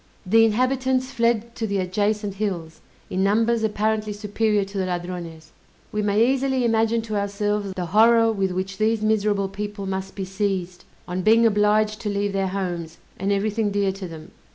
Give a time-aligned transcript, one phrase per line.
[0.25, 5.51] The inhabitants fled to the adjacent hills, in numbers apparently superior to the Ladrones.
[5.91, 10.25] We may easily imagine to ourselves the horror with which these miserable people must be
[10.25, 14.31] seized, on being obliged to leave their homes, and everything dear to them.